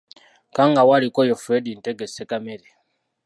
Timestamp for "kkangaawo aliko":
0.47-1.19